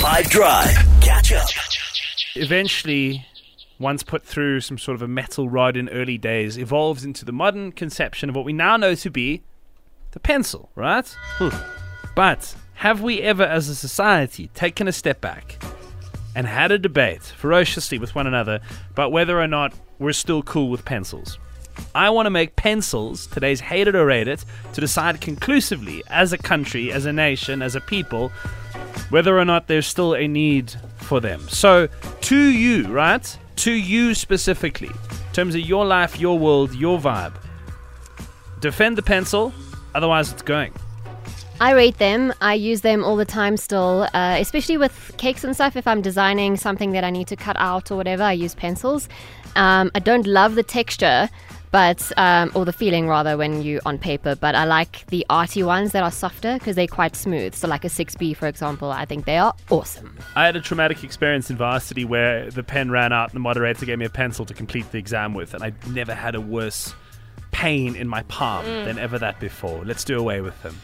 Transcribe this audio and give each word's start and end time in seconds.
5 0.00 0.30
Drive. 0.30 0.70
Catch 1.02 1.32
up. 1.32 1.46
eventually, 2.34 3.26
once 3.78 4.02
put 4.02 4.24
through 4.24 4.60
some 4.60 4.78
sort 4.78 4.94
of 4.94 5.02
a 5.02 5.08
metal 5.08 5.50
rod 5.50 5.76
in 5.76 5.90
early 5.90 6.16
days, 6.16 6.56
evolves 6.56 7.04
into 7.04 7.22
the 7.26 7.32
modern 7.32 7.70
conception 7.70 8.30
of 8.30 8.34
what 8.34 8.46
we 8.46 8.54
now 8.54 8.78
know 8.78 8.94
to 8.94 9.10
be 9.10 9.42
the 10.12 10.18
pencil, 10.20 10.70
right? 10.74 11.06
Hmm. 11.36 11.54
But 12.16 12.56
have 12.76 13.02
we 13.02 13.20
ever, 13.20 13.42
as 13.42 13.68
a 13.68 13.74
society, 13.74 14.48
taken 14.54 14.88
a 14.88 14.92
step 14.92 15.20
back 15.20 15.62
and 16.34 16.46
had 16.46 16.72
a 16.72 16.78
debate 16.78 17.22
ferociously 17.22 17.98
with 17.98 18.14
one 18.14 18.26
another 18.26 18.60
about 18.92 19.12
whether 19.12 19.38
or 19.38 19.48
not 19.48 19.74
we're 19.98 20.14
still 20.14 20.42
cool 20.42 20.70
with 20.70 20.86
pencils? 20.86 21.38
I 21.94 22.08
want 22.08 22.24
to 22.24 22.30
make 22.30 22.56
pencils 22.56 23.26
today's 23.26 23.60
hated 23.60 23.94
or 23.94 24.06
rated 24.06 24.42
to 24.72 24.80
decide 24.80 25.20
conclusively 25.20 26.02
as 26.08 26.32
a 26.32 26.38
country, 26.38 26.90
as 26.90 27.04
a 27.04 27.12
nation, 27.12 27.60
as 27.60 27.74
a 27.76 27.82
people, 27.82 28.32
whether 29.08 29.38
or 29.38 29.44
not 29.44 29.66
there's 29.66 29.86
still 29.86 30.14
a 30.14 30.28
need 30.28 30.74
for 30.96 31.20
them. 31.20 31.48
So, 31.48 31.88
to 32.20 32.36
you, 32.36 32.88
right? 32.88 33.38
To 33.56 33.72
you 33.72 34.14
specifically, 34.14 34.88
in 34.88 35.32
terms 35.32 35.54
of 35.54 35.62
your 35.62 35.84
life, 35.84 36.20
your 36.20 36.38
world, 36.38 36.74
your 36.74 36.98
vibe, 36.98 37.34
defend 38.60 38.98
the 38.98 39.02
pencil, 39.02 39.52
otherwise, 39.94 40.32
it's 40.32 40.42
going. 40.42 40.72
I 41.60 41.72
rate 41.72 41.98
them. 41.98 42.32
I 42.40 42.54
use 42.54 42.80
them 42.80 43.04
all 43.04 43.16
the 43.16 43.26
time 43.26 43.58
still, 43.58 44.08
uh, 44.14 44.36
especially 44.40 44.78
with 44.78 45.12
cakes 45.18 45.44
and 45.44 45.54
stuff. 45.54 45.76
If 45.76 45.86
I'm 45.86 46.00
designing 46.00 46.56
something 46.56 46.92
that 46.92 47.04
I 47.04 47.10
need 47.10 47.28
to 47.28 47.36
cut 47.36 47.56
out 47.58 47.90
or 47.90 47.96
whatever, 47.96 48.22
I 48.22 48.32
use 48.32 48.54
pencils. 48.54 49.10
Um, 49.56 49.90
I 49.94 49.98
don't 49.98 50.26
love 50.26 50.54
the 50.54 50.62
texture, 50.62 51.28
but 51.70 52.10
um, 52.16 52.50
or 52.54 52.64
the 52.64 52.72
feeling 52.72 53.08
rather 53.08 53.36
when 53.36 53.62
you 53.62 53.80
on 53.86 53.98
paper. 53.98 54.34
But 54.34 54.54
I 54.54 54.64
like 54.64 55.06
the 55.06 55.24
arty 55.30 55.62
ones 55.62 55.92
that 55.92 56.02
are 56.02 56.10
softer 56.10 56.54
because 56.54 56.76
they're 56.76 56.86
quite 56.86 57.16
smooth. 57.16 57.54
So 57.54 57.68
like 57.68 57.84
a 57.84 57.88
6B, 57.88 58.36
for 58.36 58.46
example, 58.46 58.90
I 58.90 59.04
think 59.04 59.24
they 59.24 59.38
are 59.38 59.54
awesome. 59.70 60.18
I 60.36 60.46
had 60.46 60.56
a 60.56 60.60
traumatic 60.60 61.04
experience 61.04 61.50
in 61.50 61.56
varsity 61.56 62.04
where 62.04 62.50
the 62.50 62.62
pen 62.62 62.90
ran 62.90 63.12
out 63.12 63.30
and 63.30 63.36
the 63.36 63.40
moderator 63.40 63.86
gave 63.86 63.98
me 63.98 64.06
a 64.06 64.10
pencil 64.10 64.44
to 64.46 64.54
complete 64.54 64.90
the 64.92 64.98
exam 64.98 65.34
with, 65.34 65.54
and 65.54 65.62
I 65.62 65.72
never 65.88 66.14
had 66.14 66.34
a 66.34 66.40
worse 66.40 66.94
pain 67.52 67.96
in 67.96 68.08
my 68.08 68.22
palm 68.24 68.64
than 68.64 68.98
ever 68.98 69.18
that 69.18 69.40
before. 69.40 69.84
Let's 69.84 70.04
do 70.04 70.18
away 70.18 70.40
with 70.40 70.60
them. 70.62 70.78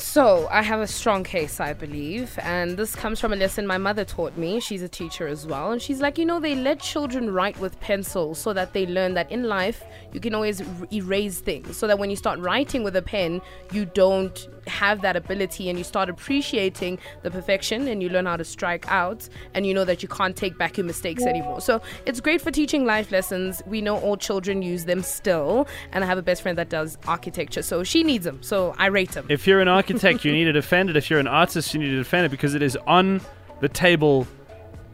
So, 0.00 0.48
I 0.50 0.62
have 0.62 0.80
a 0.80 0.86
strong 0.86 1.24
case, 1.24 1.60
I 1.60 1.74
believe, 1.74 2.38
and 2.42 2.78
this 2.78 2.96
comes 2.96 3.20
from 3.20 3.34
a 3.34 3.36
lesson 3.36 3.66
my 3.66 3.76
mother 3.76 4.02
taught 4.02 4.36
me. 4.36 4.58
She's 4.58 4.82
a 4.82 4.88
teacher 4.88 5.28
as 5.28 5.46
well, 5.46 5.72
and 5.72 5.80
she's 5.80 6.00
like, 6.00 6.16
you 6.16 6.24
know, 6.24 6.40
they 6.40 6.54
let 6.54 6.80
children 6.80 7.30
write 7.30 7.60
with 7.60 7.78
pencils 7.80 8.38
so 8.38 8.54
that 8.54 8.72
they 8.72 8.86
learn 8.86 9.12
that 9.14 9.30
in 9.30 9.44
life 9.44 9.84
you 10.12 10.18
can 10.18 10.34
always 10.34 10.62
erase 10.90 11.40
things. 11.40 11.76
So 11.76 11.86
that 11.86 11.98
when 11.98 12.08
you 12.08 12.16
start 12.16 12.38
writing 12.40 12.82
with 12.82 12.96
a 12.96 13.02
pen, 13.02 13.42
you 13.72 13.84
don't 13.84 14.48
have 14.66 15.02
that 15.02 15.16
ability 15.16 15.68
and 15.68 15.78
you 15.78 15.84
start 15.84 16.08
appreciating 16.08 16.98
the 17.22 17.30
perfection 17.30 17.86
and 17.88 18.02
you 18.02 18.08
learn 18.08 18.26
how 18.26 18.36
to 18.36 18.44
strike 18.44 18.90
out 18.90 19.28
and 19.54 19.66
you 19.66 19.74
know 19.74 19.84
that 19.84 20.02
you 20.02 20.08
can't 20.08 20.36
take 20.36 20.56
back 20.58 20.76
your 20.76 20.86
mistakes 20.86 21.24
anymore. 21.24 21.60
So, 21.60 21.82
it's 22.06 22.20
great 22.20 22.40
for 22.40 22.50
teaching 22.50 22.86
life 22.86 23.12
lessons. 23.12 23.62
We 23.66 23.82
know 23.82 23.98
all 23.98 24.16
children 24.16 24.62
use 24.62 24.86
them 24.86 25.02
still, 25.02 25.68
and 25.92 26.02
I 26.02 26.06
have 26.06 26.18
a 26.18 26.22
best 26.22 26.40
friend 26.40 26.56
that 26.56 26.70
does 26.70 26.96
architecture, 27.06 27.62
so 27.62 27.84
she 27.84 28.02
needs 28.02 28.24
them. 28.24 28.42
So, 28.42 28.74
I 28.78 28.86
rate 28.86 29.10
them. 29.10 29.26
If 29.28 29.46
you're 29.46 29.60
an 29.60 29.68
architect, 29.68 29.89
you 29.90 30.32
need 30.32 30.44
to 30.44 30.52
defend 30.52 30.90
it. 30.90 30.96
If 30.96 31.10
you're 31.10 31.20
an 31.20 31.26
artist, 31.26 31.74
you 31.74 31.80
need 31.80 31.90
to 31.90 31.98
defend 31.98 32.26
it 32.26 32.30
because 32.30 32.54
it 32.54 32.62
is 32.62 32.76
on 32.86 33.20
the 33.60 33.68
table, 33.68 34.26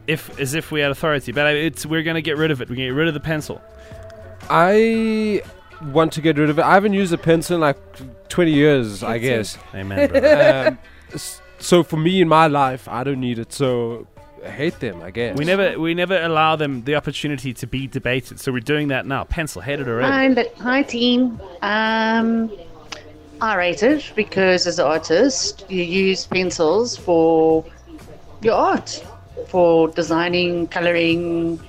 if 0.07 0.39
as 0.39 0.53
if 0.53 0.71
we 0.71 0.79
had 0.81 0.91
authority. 0.91 1.31
But 1.31 1.55
it's 1.55 1.85
we're 1.85 2.03
going 2.03 2.15
to 2.15 2.21
get 2.21 2.37
rid 2.37 2.51
of 2.51 2.61
it. 2.61 2.69
We're 2.69 2.75
going 2.75 2.87
to 2.87 2.93
get 2.93 2.99
rid 2.99 3.07
of 3.07 3.13
the 3.13 3.19
pencil. 3.19 3.61
I 4.49 5.41
want 5.81 6.13
to 6.13 6.21
get 6.21 6.37
rid 6.37 6.49
of 6.49 6.59
it. 6.59 6.63
I 6.63 6.73
haven't 6.73 6.93
used 6.93 7.13
a 7.13 7.17
pencil 7.17 7.55
in 7.55 7.61
like 7.61 7.77
20 8.29 8.51
years, 8.51 9.03
I 9.03 9.17
guess. 9.17 9.57
Amen. 9.73 10.09
Brother. 10.09 10.67
um, 10.69 11.19
so 11.59 11.83
for 11.83 11.97
me 11.97 12.21
in 12.21 12.27
my 12.27 12.47
life, 12.47 12.87
I 12.87 13.03
don't 13.03 13.19
need 13.19 13.39
it. 13.39 13.51
So 13.53 14.07
I 14.45 14.49
hate 14.49 14.79
them, 14.79 15.01
I 15.01 15.11
guess. 15.11 15.37
we 15.37 15.45
never 15.45 15.79
we 15.79 15.93
never 15.93 16.21
allow 16.21 16.55
them 16.55 16.83
the 16.83 16.95
opportunity 16.95 17.53
to 17.53 17.67
be 17.67 17.87
debated. 17.87 18.39
So 18.39 18.51
we're 18.51 18.59
doing 18.59 18.89
that 18.89 19.05
now. 19.05 19.23
Pencil, 19.23 19.61
headed 19.61 19.87
it 19.87 19.91
already. 19.91 20.07
Hi, 20.07 20.33
but 20.33 20.53
hi 20.55 20.83
team. 20.83 21.41
Um, 21.61 22.51
I 23.39 23.55
rate 23.55 23.83
it 23.83 24.11
because 24.15 24.65
as 24.65 24.79
an 24.79 24.85
artist, 24.87 25.65
you 25.69 25.83
use 25.83 26.25
pencils 26.25 26.97
for 26.97 27.63
your 28.41 28.55
art, 28.55 29.03
for 29.47 29.89
designing, 29.89 30.67
coloring, 30.67 31.59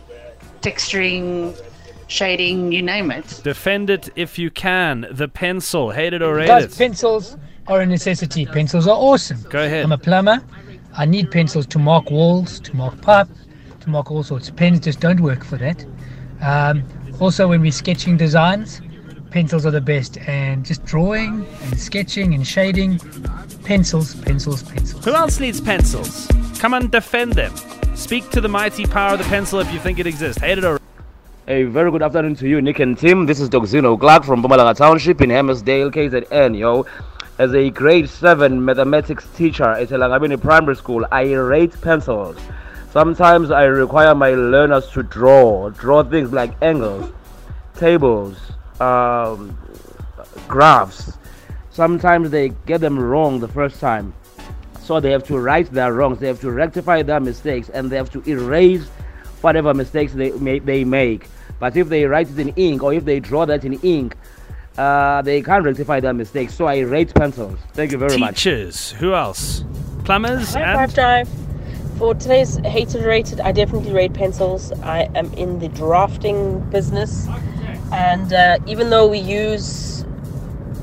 texturing, 0.62 1.60
shading, 2.06 2.72
you 2.72 2.82
name 2.82 3.10
it. 3.10 3.40
Defend 3.44 3.90
it 3.90 4.08
if 4.16 4.38
you 4.38 4.50
can. 4.50 5.06
The 5.10 5.28
pencil, 5.28 5.90
hate 5.90 6.14
it 6.14 6.22
or 6.22 6.34
rate 6.34 6.46
Guys, 6.46 6.64
it. 6.64 6.78
pencils 6.78 7.36
are 7.66 7.80
a 7.82 7.86
necessity. 7.86 8.46
Pencils 8.46 8.86
are 8.86 8.96
awesome. 8.96 9.42
Go 9.50 9.62
ahead. 9.62 9.84
I'm 9.84 9.92
a 9.92 9.98
plumber. 9.98 10.42
I 10.96 11.04
need 11.04 11.30
pencils 11.30 11.66
to 11.66 11.78
mark 11.78 12.10
walls, 12.10 12.60
to 12.60 12.74
mark 12.74 13.00
pipe, 13.02 13.28
to 13.80 13.90
mark 13.90 14.10
all 14.10 14.22
sorts. 14.22 14.50
Pens 14.50 14.80
just 14.80 15.00
don't 15.00 15.20
work 15.20 15.44
for 15.44 15.58
that. 15.58 15.84
Um, 16.40 16.82
also, 17.20 17.46
when 17.48 17.60
we're 17.60 17.72
sketching 17.72 18.16
designs, 18.16 18.80
pencils 19.30 19.66
are 19.66 19.70
the 19.70 19.80
best. 19.80 20.18
And 20.18 20.64
just 20.64 20.84
drawing 20.84 21.46
and 21.62 21.78
sketching 21.78 22.34
and 22.34 22.46
shading, 22.46 22.98
pencils, 23.64 24.14
pencils, 24.14 24.62
pencils. 24.62 25.04
Who 25.04 25.12
else 25.14 25.40
needs 25.40 25.60
pencils? 25.60 26.26
Come 26.58 26.74
and 26.74 26.90
defend 26.90 27.34
them. 27.34 27.54
Speak 27.94 28.30
to 28.30 28.40
the 28.40 28.48
mighty 28.48 28.86
power 28.86 29.14
of 29.14 29.18
the 29.18 29.24
pencil 29.24 29.60
if 29.60 29.72
you 29.72 29.78
think 29.78 29.98
it 29.98 30.06
exists. 30.06 30.40
Hate 30.40 30.58
it 30.58 30.64
or 30.64 30.78
A 31.46 31.64
very 31.64 31.90
good 31.90 32.02
afternoon 32.02 32.34
to 32.36 32.48
you, 32.48 32.60
Nick 32.60 32.78
and 32.78 32.96
Tim. 32.96 33.26
This 33.26 33.40
is 33.40 33.48
Doxino 33.48 33.98
Clark 33.98 34.24
from 34.24 34.42
Mpumalanga 34.42 34.76
Township 34.76 35.20
in 35.20 35.30
Hammarsdale, 35.30 35.92
KZN, 35.92 36.58
yo. 36.58 36.86
As 37.38 37.54
a 37.54 37.70
grade 37.70 38.08
7 38.08 38.64
mathematics 38.64 39.26
teacher 39.36 39.70
at 39.70 39.88
Elangabini 39.90 40.40
Primary 40.40 40.76
School, 40.76 41.06
I 41.12 41.32
rate 41.32 41.80
pencils. 41.80 42.36
Sometimes 42.90 43.50
I 43.50 43.64
require 43.64 44.14
my 44.14 44.30
learners 44.30 44.88
to 44.90 45.02
draw, 45.02 45.70
draw 45.70 46.02
things 46.02 46.32
like 46.32 46.60
angles, 46.62 47.12
tables, 47.76 48.36
um, 48.80 49.58
graphs. 50.46 51.12
Sometimes 51.70 52.30
they 52.30 52.50
get 52.66 52.80
them 52.80 52.98
wrong 52.98 53.40
the 53.40 53.48
first 53.48 53.80
time. 53.80 54.12
So 54.80 55.00
they 55.00 55.10
have 55.10 55.24
to 55.24 55.38
right 55.38 55.70
their 55.70 55.92
wrongs, 55.92 56.18
they 56.18 56.28
have 56.28 56.40
to 56.40 56.50
rectify 56.50 57.02
their 57.02 57.20
mistakes, 57.20 57.68
and 57.68 57.90
they 57.90 57.96
have 57.96 58.10
to 58.10 58.22
erase 58.26 58.86
whatever 59.42 59.74
mistakes 59.74 60.12
they, 60.14 60.32
may, 60.32 60.58
they 60.58 60.84
make. 60.84 61.28
But 61.58 61.76
if 61.76 61.88
they 61.88 62.04
write 62.04 62.30
it 62.30 62.38
in 62.38 62.48
ink 62.50 62.82
or 62.82 62.94
if 62.94 63.04
they 63.04 63.20
draw 63.20 63.44
that 63.46 63.64
in 63.64 63.74
ink, 63.80 64.16
uh, 64.78 65.22
they 65.22 65.42
can't 65.42 65.64
rectify 65.64 66.00
their 66.00 66.14
mistakes. 66.14 66.54
So 66.54 66.66
I 66.66 66.78
rate 66.78 67.12
pencils. 67.14 67.58
Thank 67.72 67.92
you 67.92 67.98
very 67.98 68.16
much. 68.16 68.36
teachers. 68.36 68.92
Who 68.92 69.12
else? 69.14 69.64
Plumbers 70.04 70.54
Hi, 70.54 70.62
and 70.62 70.78
Five 70.78 70.94
Drive. 70.94 71.28
For 71.98 72.14
today's 72.14 72.58
hated 72.58 73.04
rated, 73.04 73.40
I 73.40 73.50
definitely 73.50 73.92
rate 73.92 74.14
pencils. 74.14 74.70
I 74.82 75.10
am 75.16 75.32
in 75.34 75.58
the 75.58 75.68
drafting 75.68 76.60
business, 76.70 77.26
and 77.92 78.32
uh, 78.32 78.58
even 78.66 78.90
though 78.90 79.06
we 79.06 79.18
use 79.18 80.04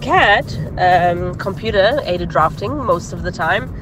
CAD, 0.01 0.45
um, 0.77 1.35
computer 1.35 1.99
aided 2.03 2.29
drafting, 2.29 2.75
most 2.77 3.13
of 3.13 3.23
the 3.23 3.31
time, 3.31 3.73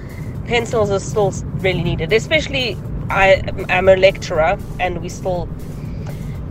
pencils 0.46 0.90
are 0.90 1.00
still 1.00 1.32
really 1.62 1.84
needed. 1.84 2.14
Especially, 2.14 2.78
I 3.10 3.42
am 3.70 3.90
a 3.90 3.96
lecturer, 3.96 4.58
and 4.80 5.02
we 5.02 5.10
still 5.10 5.48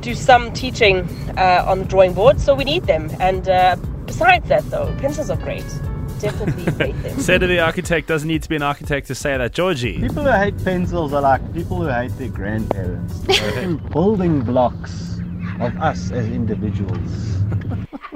do 0.00 0.14
some 0.14 0.52
teaching 0.52 1.08
uh, 1.36 1.64
on 1.66 1.78
the 1.78 1.84
drawing 1.84 2.12
board, 2.14 2.40
so 2.40 2.54
we 2.54 2.64
need 2.64 2.84
them. 2.84 3.10
And 3.20 3.48
uh, 3.48 3.76
besides 4.06 4.48
that, 4.48 4.68
though, 4.70 4.94
pencils 4.98 5.30
are 5.30 5.36
great. 5.36 5.64
Definitely 6.18 6.72
rate 6.74 7.02
them. 7.02 7.18
said 7.18 7.40
to 7.40 7.48
the 7.48 7.58
architect 7.58 8.06
doesn't 8.06 8.28
need 8.28 8.42
to 8.44 8.48
be 8.48 8.56
an 8.56 8.62
architect 8.62 9.08
to 9.08 9.14
say 9.14 9.36
that. 9.36 9.52
Georgie. 9.52 10.00
People 10.00 10.22
who 10.22 10.30
hate 10.30 10.62
pencils 10.64 11.12
are 11.12 11.20
like 11.20 11.52
people 11.52 11.78
who 11.78 11.86
hate 11.86 12.16
their 12.16 12.28
grandparents. 12.28 13.18
Building 13.92 14.40
blocks 14.40 15.11
of 15.66 15.76
us 15.80 16.10
as 16.10 16.26
individuals. 16.26 17.36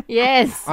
Yes. 0.09 0.67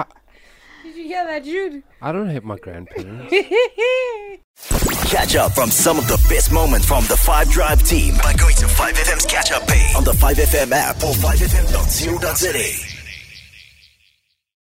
Did 0.83 0.95
you 0.95 1.05
hear 1.05 1.25
that, 1.25 1.43
Jude? 1.43 1.81
I 2.01 2.11
don't 2.11 2.29
hate 2.29 2.43
my 2.43 2.57
grandparents. 2.57 3.33
Catch 5.11 5.35
up 5.35 5.53
from 5.53 5.71
some 5.71 5.97
of 5.97 6.07
the 6.07 6.23
best 6.29 6.51
moments 6.51 6.85
from 6.87 7.03
the 7.05 7.17
5 7.17 7.49
Drive 7.49 7.81
team 7.83 8.15
by 8.21 8.33
going 8.33 8.55
to 8.57 8.65
5FM's 8.65 9.25
catch 9.25 9.51
up 9.51 9.65
page 9.67 9.95
on 9.95 10.03
the 10.03 10.11
5FM 10.11 10.71
app 10.71 10.97
or 10.97 11.13
5FM.co.za. 11.13 12.92